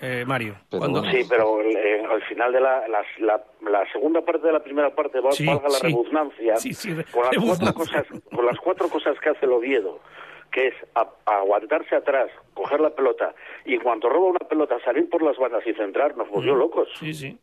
[0.00, 0.54] eh, Mario.
[0.70, 4.62] Cuando- Sí, pero eh, al final de la, la, la- la segunda parte de la
[4.62, 5.86] primera parte, val- Sí, valga la sí.
[5.88, 9.52] redundancia, Sí, sí, re- con, las cuatro cosas, con las cuatro cosas que hace el
[9.52, 9.98] Oviedo,
[10.52, 13.34] que es a- aguantarse atrás, coger la pelota,
[13.64, 16.88] y en cuanto roba una pelota, salir por las bandas y centrar, nos volvió locos.
[16.98, 17.36] Sí, sí.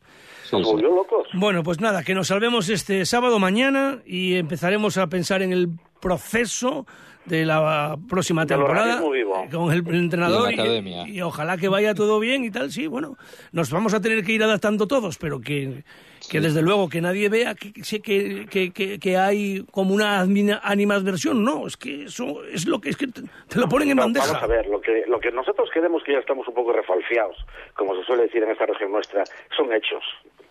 [0.52, 1.28] Nos volvió locos.
[1.34, 5.70] Bueno, pues nada, que nos salvemos este sábado mañana y empezaremos a pensar en el
[6.00, 6.86] proceso
[7.26, 9.44] de la próxima temporada vivo.
[9.44, 12.72] eh, con el, entrenador y, y ojalá que vaya todo bien y tal.
[12.72, 13.18] Sí, bueno,
[13.52, 15.84] nos vamos a tener que ir adaptando todos, pero que,
[16.30, 20.22] que desde luego que nadie vea que, que, que, que, hay como una
[20.64, 21.44] animadversión.
[21.44, 24.04] No, es que eso es lo que es que te, te lo ponen en No,
[24.04, 24.26] bandeja.
[24.28, 27.38] Vamos a ver, lo que, lo que nosotros queremos, que ya estamos un poco refalfiados,
[27.76, 29.24] como se suele decir en esta región nuestra,
[29.56, 30.04] son hechos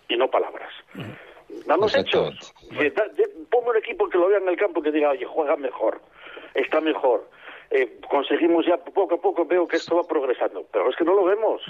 [0.07, 0.69] y no palabras.
[1.65, 2.53] Danos hechos.
[2.69, 5.25] Sí, da- de- ponme un equipo que lo vea en el campo que diga, oye,
[5.25, 6.01] juega mejor,
[6.53, 7.29] está mejor.
[7.71, 11.13] Eh, conseguimos ya poco a poco, veo que esto va progresando, pero es que no
[11.15, 11.61] lo vemos.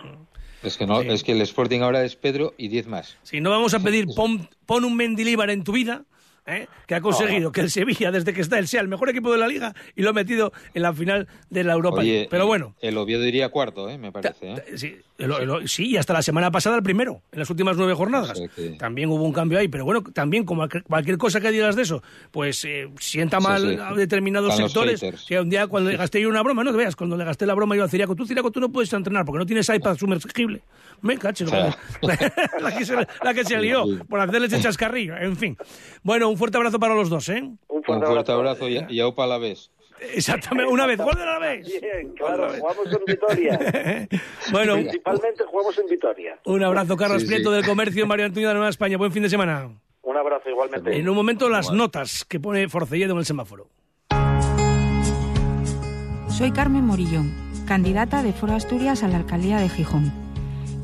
[0.66, 3.18] Es que no, es que el Sporting ahora es Pedro y 10 más.
[3.24, 6.04] Si no vamos a pedir pon, pon un Mendilíbar en tu vida,
[6.48, 6.68] ¿eh?
[6.88, 9.38] que ha conseguido que el Sevilla, desde que está él, sea el mejor equipo de
[9.38, 12.28] la liga y lo ha metido en la final de la Europa Oye.
[12.30, 13.98] Pero bueno, El Oviedo iría cuarto, ¿eh?
[13.98, 14.54] me parece.
[14.54, 14.64] ¿eh?
[14.76, 17.94] sí, el- el- sí, y hasta la semana pasada el primero, en las últimas nueve
[17.94, 18.42] jornadas.
[18.78, 22.04] También hubo un cambio ahí, pero bueno, también como cualquier- cosa que digas de eso,
[22.32, 23.78] pues eh, sienta Sí, mal sí.
[23.82, 25.26] a determinados Están sectores.
[25.28, 27.46] Que un día cuando le gasté yo una broma, no te veas, cuando le gasté
[27.46, 29.96] la broma yo a Ciriaco, tú Ciriaco, tú no puedes entrenar porque no tienes iPad
[29.98, 30.62] sumergible.
[31.02, 31.46] Me cacho.
[32.02, 35.58] la, que se, la que se lió por hacerles el chascarrillo, en fin.
[36.04, 37.42] Bueno, un fuerte abrazo para los dos, ¿eh?
[37.42, 39.70] Un Un fuerte abrazo y, y aupa a la vez.
[40.14, 41.66] Exactamente, una vez, gol de la vez.
[41.68, 44.08] Bien, claro, jugamos en Vitoria.
[44.52, 46.40] Bueno, Principalmente jugamos en Vitoria.
[46.46, 47.34] un abrazo, Carlos Sí, sí.
[47.34, 48.98] Prieto del Comercio, Mario Antonio de la Nueva España.
[48.98, 49.70] Buen fin de semana.
[50.02, 50.98] Un abrazo igualmente.
[50.98, 53.70] En un momento las notas que pone Forcelledo en el semáforo.
[56.30, 57.34] Soy Carmen Morillón,
[57.66, 60.12] candidata de Foro Asturias a la alcaldía de Gijón.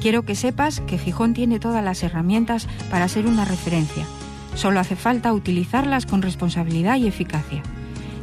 [0.02, 4.06] Quiero que sepas que Gijón tiene todas las herramientas para ser una referencia.
[4.56, 7.64] Solo hace falta utilizarlas con responsabilidad y eficacia.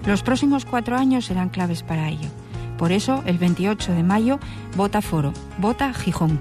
[0.07, 2.29] Los próximos cuatro años serán claves para ello.
[2.77, 4.39] Por eso, el 28 de mayo,
[4.77, 6.41] vota Foro, vota Gijón.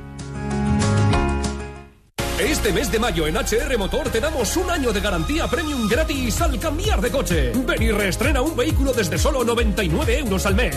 [2.39, 6.39] Este mes de mayo en HR Motor te damos un año de garantía premium gratis
[6.39, 7.51] al cambiar de coche.
[7.65, 10.75] Ven y reestrena un vehículo desde solo 99 euros al mes.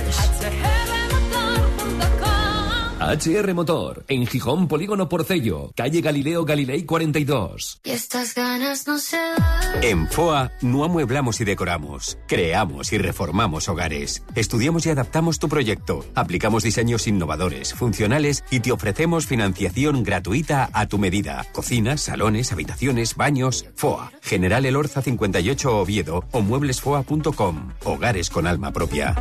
[3.11, 7.81] HR Motor, en Gijón Polígono Porcello, calle Galileo Galilei 42.
[7.83, 9.83] Y estas ganas no se van.
[9.83, 14.23] En FOA no amueblamos y decoramos, creamos y reformamos hogares.
[14.37, 20.87] Estudiamos y adaptamos tu proyecto, aplicamos diseños innovadores, funcionales y te ofrecemos financiación gratuita a
[20.87, 21.45] tu medida.
[21.51, 23.67] Cocinas, salones, habitaciones, baños.
[23.75, 27.73] FOA, General Elorza 58 Oviedo o mueblesfoa.com.
[27.85, 29.17] Hogares con alma propia.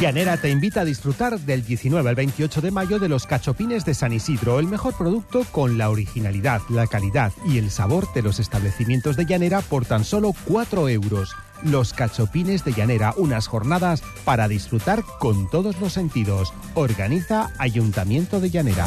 [0.00, 3.94] Llanera te invita a disfrutar del 19 al 28 de mayo de los cachopines de
[3.94, 8.40] San Isidro, el mejor producto con la originalidad, la calidad y el sabor de los
[8.40, 11.34] establecimientos de Llanera por tan solo 4 euros.
[11.62, 16.52] Los Cachopines de Llanera, unas jornadas para disfrutar con todos los sentidos.
[16.74, 18.86] Organiza Ayuntamiento de Llanera.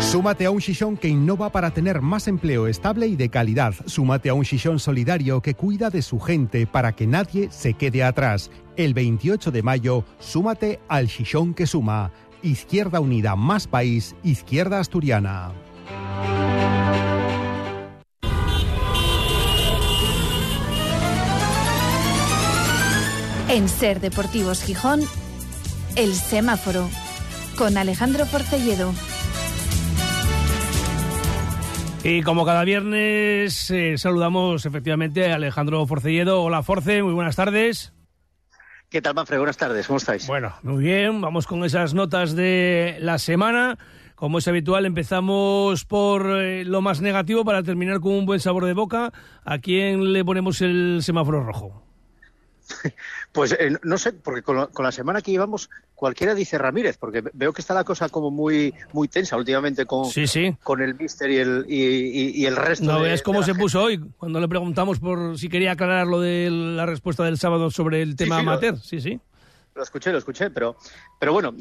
[0.00, 3.74] Súmate a un Shishon que innova para tener más empleo estable y de calidad.
[3.86, 8.04] Súmate a un Shishon solidario que cuida de su gente para que nadie se quede
[8.04, 8.50] atrás.
[8.76, 12.12] El 28 de mayo, súmate al Shishon que suma.
[12.42, 15.52] Izquierda Unida Más País, Izquierda Asturiana.
[23.48, 25.00] En Ser Deportivos Gijón,
[25.94, 26.88] El Semáforo,
[27.56, 28.92] con Alejandro Forcelledo.
[32.08, 36.40] Y como cada viernes, eh, saludamos efectivamente a Alejandro Forcelledo.
[36.40, 37.92] Hola Force, muy buenas tardes.
[38.88, 39.38] ¿Qué tal, Manfred?
[39.38, 40.24] Buenas tardes, ¿cómo estáis?
[40.28, 43.76] Bueno, muy bien, vamos con esas notas de la semana.
[44.14, 48.66] Como es habitual, empezamos por eh, lo más negativo para terminar con un buen sabor
[48.66, 49.12] de boca.
[49.44, 51.82] ¿A quién le ponemos el semáforo rojo?
[53.36, 56.96] Pues eh, no sé, porque con, lo- con la semana que llevamos, cualquiera dice Ramírez,
[56.96, 60.56] porque veo que está la cosa como muy muy tensa últimamente con, Sí, sí.
[60.62, 62.86] con el Mister y el, y, y- y el resto.
[62.86, 63.62] No veas cómo la se gente.
[63.62, 67.70] puso hoy cuando le preguntamos por si quería aclarar lo de la respuesta del sábado
[67.70, 68.78] sobre el tema sí, lo- amateur.
[68.80, 69.20] Sí, sí.
[69.74, 70.74] Lo escuché, lo escuché, pero,
[71.20, 71.54] pero bueno,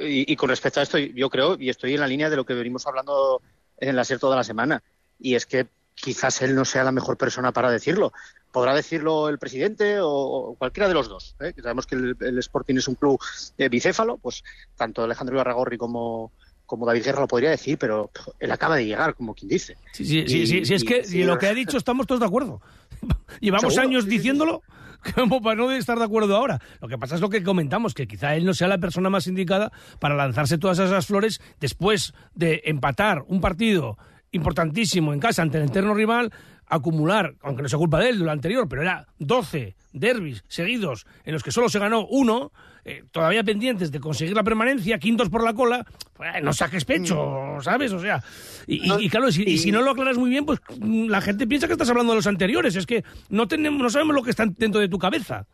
[0.00, 2.44] y, y con respecto a esto, yo creo, y estoy en la línea de lo
[2.44, 3.40] que venimos hablando
[3.78, 4.82] en la SER toda la semana,
[5.20, 8.12] y es que quizás él no sea la mejor persona para decirlo.
[8.50, 11.36] Podrá decirlo el presidente o, o cualquiera de los dos.
[11.40, 11.54] ¿eh?
[11.62, 13.18] Sabemos que el, el Sporting es un club
[13.58, 14.42] eh, bicéfalo, pues
[14.76, 16.32] tanto Alejandro Ibarragorri como,
[16.66, 19.76] como David Guerra lo podría decir, pero él acaba de llegar, como quien dice.
[19.92, 22.26] Sí, sí, Y- sí, sí, es que y- lo que ha dicho estamos todos de
[22.26, 22.60] acuerdo.
[23.40, 24.10] Llevamos Seguro, años sí.
[24.10, 24.62] diciéndolo
[25.14, 26.60] como para no estar de acuerdo ahora.
[26.80, 29.26] Lo que pasa es lo que comentamos, que quizá él no sea la persona más
[29.26, 33.96] indicada para lanzarse todas esas flores después de empatar un partido
[34.32, 36.32] importantísimo en casa ante el eterno rival,
[36.66, 41.06] acumular, aunque no sea culpa de él de lo anterior, pero era 12 derbis seguidos
[41.24, 42.50] en los que solo se ganó uno,
[42.84, 47.58] eh, todavía pendientes de conseguir la permanencia, quintos por la cola, pues, no saques pecho,
[47.60, 47.92] ¿sabes?
[47.92, 48.24] O sea,
[48.66, 51.20] y, y- y claro, si, y si no lo aclaras muy bien, pues mm, la
[51.20, 54.22] gente piensa que estás hablando de los anteriores, es que no, tenemos, no sabemos lo
[54.22, 55.46] que está dentro de tu cabeza.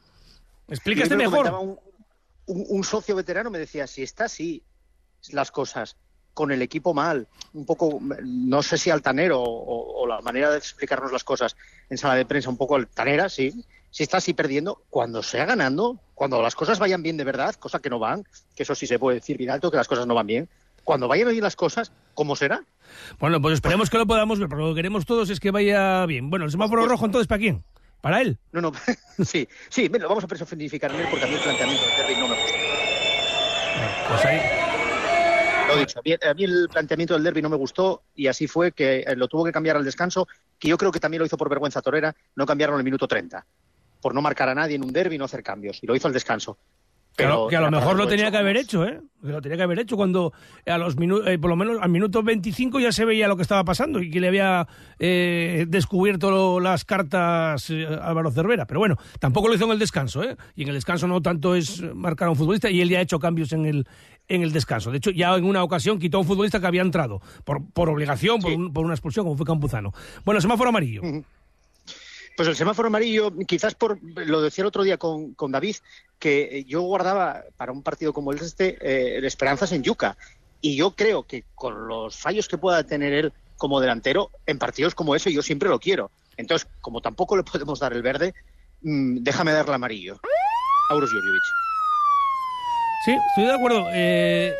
[0.68, 1.50] Explícate mejor.
[1.52, 1.76] Un,
[2.46, 4.62] un- un socio veterano me decía, si está así
[5.32, 5.96] las cosas,
[6.38, 10.58] con el equipo mal, un poco, no sé si altanero o, o la manera de
[10.58, 11.56] explicarnos las cosas
[11.90, 15.98] en sala de prensa un poco altanera, sí, si está así perdiendo, cuando sea ganando,
[16.14, 18.24] cuando las cosas vayan bien de verdad, cosa que no van,
[18.54, 20.48] que eso sí se puede decir bien alto, que las cosas no van bien,
[20.84, 22.62] cuando vayan bien las cosas, ¿cómo será?
[23.18, 26.06] Bueno, pues esperemos que lo podamos ver, porque lo que queremos todos es que vaya
[26.06, 26.30] bien.
[26.30, 27.64] Bueno, el semáforo rojo entonces, ¿para quién?
[28.00, 28.38] ¿Para él?
[28.52, 28.72] No, no,
[29.24, 32.14] sí, sí, lo vamos a personificar en él porque a mí el planteamiento del derby
[32.14, 32.58] no me gusta.
[34.08, 34.57] Pues ahí.
[35.68, 39.00] Lo dicho, a mí, el planteamiento del derby no me gustó y así fue que
[39.00, 40.26] eh, lo tuvo que cambiar al descanso,
[40.58, 43.44] que yo creo que también lo hizo por vergüenza torera, no cambiaron al minuto 30,
[44.00, 46.08] por no marcar a nadie en un derby y no hacer cambios, y lo hizo
[46.08, 46.58] al descanso.
[47.16, 48.30] Que, a lo- que a lo era para mejor lo tenía hecho.
[48.32, 49.00] que haber hecho, ¿eh?
[49.22, 50.32] Lo tenía que haber hecho cuando
[50.64, 53.64] a los minutos, por lo menos al minuto 25 ya se veía lo que estaba
[53.64, 54.68] pasando y que le había
[55.00, 58.66] eh, descubierto las cartas eh, Álvaro Cervera.
[58.68, 60.36] Pero bueno, tampoco lo hizo en el descanso, ¿eh?
[60.54, 63.02] Y en el descanso no tanto es marcar a un futbolista y él ya ha
[63.02, 63.88] hecho cambios en el,
[64.28, 64.90] en el descanso.
[64.90, 67.88] De hecho, ya en una ocasión quitó a un futbolista que había entrado por, por
[67.88, 69.92] obligación, por, un- por una expulsión, como fue Campuzano.
[70.24, 71.02] Bueno, semáforo amarillo.
[72.36, 75.76] Pues el semáforo amarillo, quizás por, lo decía el otro día con, con David,
[76.20, 80.16] que yo guardaba para un partido como el este eh, esperanzas en Yuca.
[80.60, 84.94] Y yo creo que con los fallos que pueda tener él como delantero, en partidos
[84.94, 86.12] como ese yo siempre lo quiero.
[86.36, 88.32] Entonces, como tampoco le podemos dar el verde,
[88.82, 90.20] mm, déjame darle amarillo.
[90.90, 91.42] Auros Jurjevic.
[93.08, 93.86] Sí, estoy de acuerdo.
[93.90, 94.52] Eh,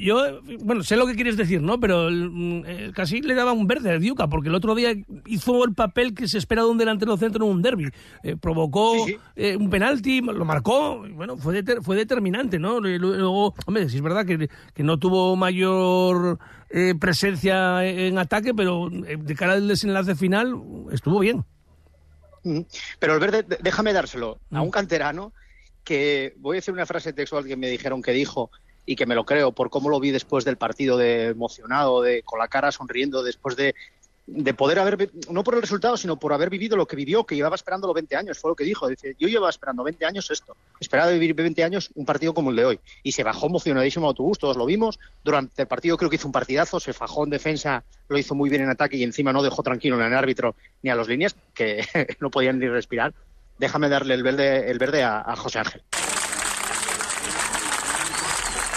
[0.00, 1.78] yo, bueno, sé lo que quieres decir, ¿no?
[1.78, 4.92] Pero mm, eh, casi le daba un verde al Diuca, porque el otro día
[5.26, 7.88] hizo el papel que se espera de un delantero centro en un derby.
[8.24, 12.80] Eh, provocó eh, un penalti, lo marcó, bueno, fue, deter- fue determinante, ¿no?
[12.80, 18.88] Luego, hombre, sí es verdad que, que no tuvo mayor eh, presencia en ataque, pero
[18.90, 20.60] de cara al desenlace final
[20.90, 21.44] estuvo bien.
[22.98, 24.62] Pero el verde, déjame dárselo a Mm.
[24.64, 25.32] un canterano
[25.86, 28.50] que voy a decir una frase textual que me dijeron que dijo
[28.84, 32.22] y que me lo creo por cómo lo vi después del partido de emocionado, de
[32.24, 33.74] con la cara sonriendo después de
[34.26, 37.36] de poder haber, no por el resultado, sino por haber vivido lo que vivió, que
[37.36, 38.88] llevaba esperando los 20 años, fue lo que dijo.
[38.88, 42.56] Dice, yo llevaba esperando 20 años esto, esperaba vivir 20 años un partido como el
[42.56, 42.80] de hoy.
[43.04, 44.98] Y se bajó emocionadísimo autobús, todos lo vimos.
[45.22, 48.50] Durante el partido creo que hizo un partidazo, se fajó en defensa, lo hizo muy
[48.50, 51.36] bien en ataque y encima no dejó tranquilo ni al árbitro ni a los líneas,
[51.54, 51.84] que
[52.20, 53.14] no podían ni respirar.
[53.58, 55.82] Déjame darle el verde, el verde a, a José Ángel.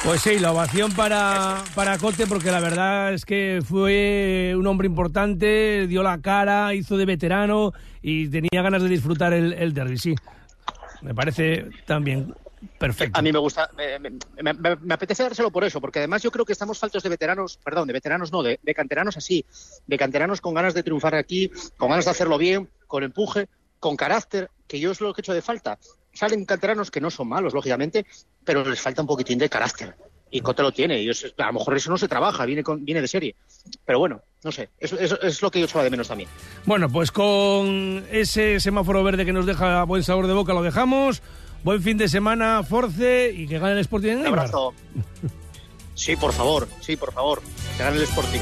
[0.04, 4.88] Pues sí, la ovación para, para Cote, porque la verdad es que fue un hombre
[4.88, 9.98] importante, dio la cara, hizo de veterano y tenía ganas de disfrutar el, el derby,
[9.98, 10.16] sí.
[11.02, 12.34] Me parece también
[12.78, 13.20] perfecto.
[13.20, 16.32] A mí me gusta, me, me- me- me apetece dárselo por eso, porque además yo
[16.32, 19.46] creo que estamos faltos de veteranos, perdón, de veteranos no, de, de canteranos así,
[19.86, 23.50] de canteranos con ganas de triunfar aquí, con ganas de hacerlo bien, con empuje,
[23.80, 25.78] con carácter, que yo es lo que he hecho de falta.
[26.14, 28.06] Salen canteranos que no son malos, lógicamente,
[28.44, 29.96] pero les falta un poquitín de carácter.
[30.32, 33.02] Y Cote lo tiene, y a lo mejor eso no se trabaja, viene, con- viene
[33.02, 33.36] de serie.
[33.86, 36.30] Pero bueno, no sé, eso, eso es lo que yo echaba de menos también.
[36.66, 41.22] Bueno, pues con ese semáforo verde que nos deja buen sabor de boca lo dejamos.
[41.64, 44.74] Buen fin de semana, Force, y que gane el Sporting en Un abrazo.
[45.96, 47.42] Sí, por favor, sí, por favor,
[47.78, 48.40] que gane el Sporting.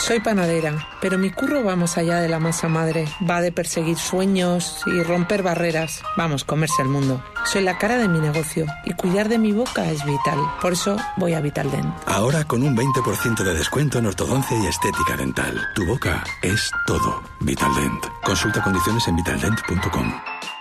[0.00, 3.06] Soy panadera, pero mi curro va más allá de la masa madre.
[3.28, 6.02] Va de perseguir sueños y romper barreras.
[6.16, 7.22] Vamos, comerse el mundo.
[7.44, 10.38] Soy la cara de mi negocio y cuidar de mi boca es vital.
[10.60, 11.92] Por eso voy a Vitaldent.
[12.06, 15.60] Ahora con un 20% de descuento en ortodoncia y estética dental.
[15.74, 17.22] Tu boca es todo.
[17.40, 18.06] Vitaldent.
[18.24, 20.12] Consulta condiciones en vitaldent.com.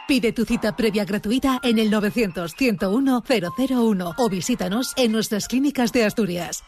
[0.08, 6.64] Pide tu cita previa gratuita en el 900-101-001 o visítanos en nuestras clínicas de Asturias.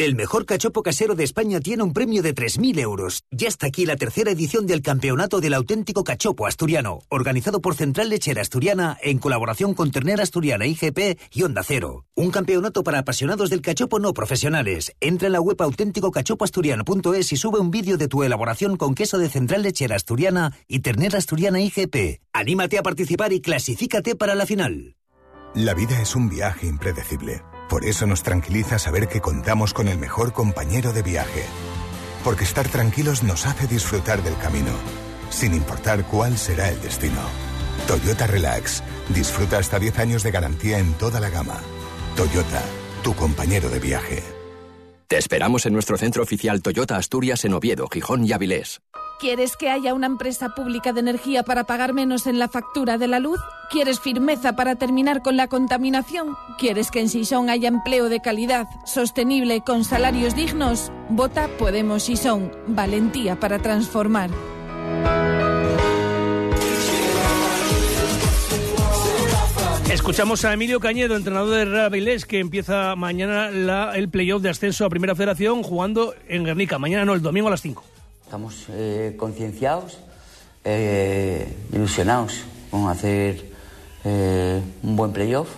[0.00, 3.24] El mejor cachopo casero de España tiene un premio de 3.000 euros.
[3.30, 8.08] Ya está aquí la tercera edición del Campeonato del Auténtico Cachopo Asturiano, organizado por Central
[8.08, 12.06] Lechera Asturiana en colaboración con Ternera Asturiana IGP y Onda Cero.
[12.14, 14.96] Un campeonato para apasionados del cachopo no profesionales.
[15.00, 19.28] Entra en la web auténticocachopoasturiano.es y sube un vídeo de tu elaboración con queso de
[19.28, 22.22] Central Lechera Asturiana y Ternera Asturiana IGP.
[22.32, 24.96] Anímate a participar y clasifícate para la final.
[25.54, 27.42] La vida es un viaje impredecible.
[27.70, 31.44] Por eso nos tranquiliza saber que contamos con el mejor compañero de viaje.
[32.24, 34.72] Porque estar tranquilos nos hace disfrutar del camino,
[35.30, 37.22] sin importar cuál será el destino.
[37.86, 38.82] Toyota Relax.
[39.08, 41.60] Disfruta hasta 10 años de garantía en toda la gama.
[42.16, 42.60] Toyota,
[43.04, 44.39] tu compañero de viaje.
[45.10, 48.80] Te esperamos en nuestro centro oficial Toyota Asturias en Oviedo, Gijón y Avilés.
[49.18, 53.08] ¿Quieres que haya una empresa pública de energía para pagar menos en la factura de
[53.08, 53.40] la luz?
[53.72, 56.36] ¿Quieres firmeza para terminar con la contaminación?
[56.60, 60.92] ¿Quieres que en Sison haya empleo de calidad, sostenible, con salarios dignos?
[61.08, 62.52] Vota Podemos Sison.
[62.68, 64.30] Valentía para transformar.
[70.00, 74.48] Escuchamos a Emilio Cañedo, entrenador de Real Avilés, que empieza mañana la- el playoff de
[74.48, 76.78] ascenso a Primera Federación jugando en Guernica.
[76.78, 77.84] Mañana no, el domingo a las 5.
[78.24, 79.98] Estamos eh, concienciados,
[80.64, 83.44] eh, ilusionados con hacer
[84.04, 85.48] eh, un buen playoff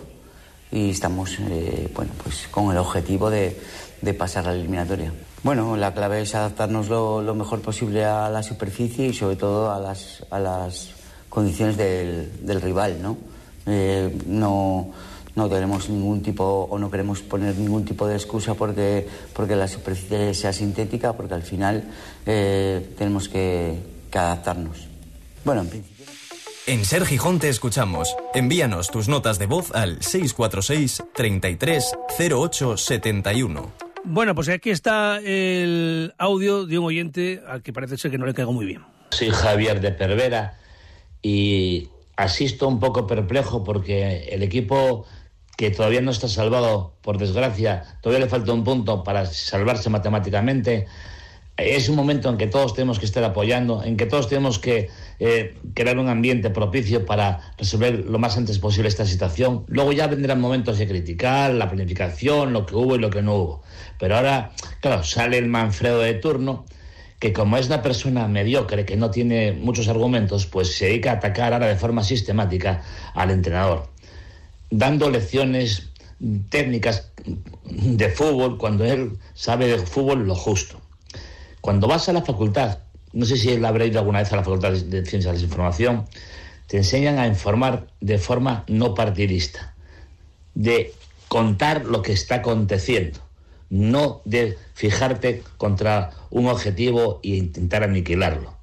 [0.70, 3.58] y estamos eh, bueno, pues con el objetivo de,
[4.02, 5.12] de pasar a la eliminatoria.
[5.44, 9.70] Bueno, la clave es adaptarnos lo, lo mejor posible a la superficie y sobre todo
[9.72, 10.90] a las, a las
[11.28, 13.16] condiciones del, del rival, ¿no?
[13.66, 14.92] Eh, no,
[15.34, 19.68] no tenemos ningún tipo o no queremos poner ningún tipo de excusa porque, porque la
[19.68, 21.84] superficie sea sintética, porque al final
[22.26, 23.78] eh, tenemos que,
[24.10, 24.88] que adaptarnos.
[25.44, 26.06] Bueno, en principio.
[26.64, 28.14] En Ser Gijón te escuchamos.
[28.34, 31.92] Envíanos tus notas de voz al 646 33
[32.30, 33.72] 08 71.
[34.04, 38.26] Bueno, pues aquí está el audio de un oyente al que parece ser que no
[38.26, 38.82] le caigo muy bien.
[39.10, 40.58] Soy Javier de Pervera
[41.20, 45.06] y asisto un poco perplejo porque el equipo
[45.56, 50.86] que todavía no está salvado, por desgracia, todavía le falta un punto para salvarse matemáticamente.
[51.56, 54.88] Es un momento en que todos tenemos que estar apoyando, en que todos tenemos que
[55.20, 59.64] eh, crear un ambiente propicio para resolver lo más antes posible esta situación.
[59.68, 63.34] Luego ya vendrán momentos de criticar la planificación, lo que hubo y lo que no
[63.34, 63.62] hubo.
[63.98, 66.64] Pero ahora, claro, sale el Manfredo de turno
[67.22, 71.14] que como es una persona mediocre que no tiene muchos argumentos, pues se dedica a
[71.14, 72.82] atacar ahora de forma sistemática
[73.14, 73.86] al entrenador,
[74.72, 75.90] dando lecciones
[76.48, 77.12] técnicas
[77.64, 80.80] de fútbol cuando él sabe de fútbol lo justo.
[81.60, 82.78] Cuando vas a la facultad,
[83.12, 85.44] no sé si él habrá ido alguna vez a la facultad de Ciencias de la
[85.44, 86.06] Información,
[86.66, 89.76] te enseñan a informar de forma no partidista,
[90.56, 90.92] de
[91.28, 93.20] contar lo que está aconteciendo
[93.72, 98.54] no de fijarte contra un objetivo e intentar aniquilarlo.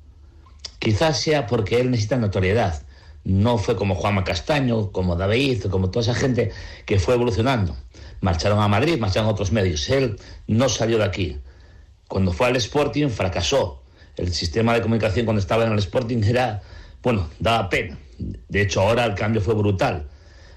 [0.77, 2.83] Quizás sea porque él necesita notoriedad,
[3.23, 6.51] No fue como Juanma Castaño, como David, como toda esa gente
[6.85, 7.75] que fue evolucionando.
[8.21, 9.89] Marcharon a Madrid, marcharon a otros medios.
[9.89, 11.37] Él no salió de aquí.
[12.07, 13.81] Cuando fue al Sporting fracasó.
[14.15, 16.61] El sistema de comunicación cuando estaba en el Sporting era,
[17.01, 17.97] bueno, daba pena.
[18.19, 20.07] De hecho, ahora el cambio fue brutal.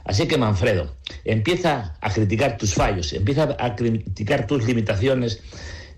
[0.05, 5.43] Así que, Manfredo, empieza a criticar tus fallos, empieza a criticar tus limitaciones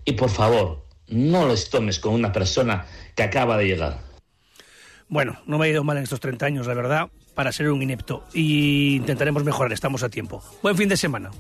[0.05, 4.01] y, por favor, no los tomes con una persona que acaba de llegar.
[5.09, 7.83] Bueno, no me ha ido mal en estos 30 años, la verdad, para ser un
[7.83, 8.25] inepto.
[8.33, 10.43] Y intentaremos mejorar, estamos a tiempo.
[10.63, 11.31] Buen fin de semana.